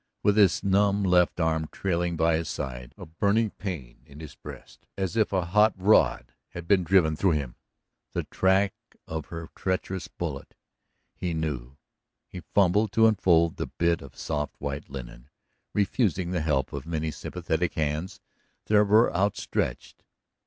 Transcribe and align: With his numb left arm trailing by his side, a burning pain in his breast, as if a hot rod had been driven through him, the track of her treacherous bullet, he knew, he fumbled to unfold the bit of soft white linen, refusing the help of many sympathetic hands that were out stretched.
With 0.23 0.35
his 0.35 0.63
numb 0.63 1.03
left 1.03 1.39
arm 1.39 1.67
trailing 1.71 2.17
by 2.17 2.37
his 2.37 2.49
side, 2.49 2.95
a 2.97 3.05
burning 3.05 3.51
pain 3.51 4.01
in 4.07 4.19
his 4.19 4.33
breast, 4.33 4.87
as 4.97 5.15
if 5.15 5.31
a 5.31 5.45
hot 5.45 5.75
rod 5.77 6.33
had 6.53 6.67
been 6.67 6.83
driven 6.83 7.15
through 7.15 7.33
him, 7.33 7.55
the 8.13 8.23
track 8.23 8.73
of 9.05 9.27
her 9.27 9.51
treacherous 9.55 10.07
bullet, 10.07 10.55
he 11.13 11.35
knew, 11.35 11.77
he 12.25 12.39
fumbled 12.55 12.91
to 12.93 13.05
unfold 13.05 13.57
the 13.57 13.67
bit 13.67 14.01
of 14.01 14.15
soft 14.15 14.55
white 14.57 14.89
linen, 14.89 15.29
refusing 15.71 16.31
the 16.31 16.41
help 16.41 16.73
of 16.73 16.87
many 16.87 17.11
sympathetic 17.11 17.75
hands 17.75 18.19
that 18.65 18.83
were 18.83 19.15
out 19.15 19.37
stretched. 19.37 20.03